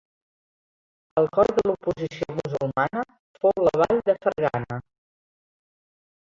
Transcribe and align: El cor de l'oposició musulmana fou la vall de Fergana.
El 1.21 1.27
cor 1.35 1.49
de 1.57 1.63
l'oposició 1.71 2.27
musulmana 2.37 3.05
fou 3.45 3.63
la 3.69 3.75
vall 3.83 4.03
de 4.09 4.17
Fergana. 4.25 4.81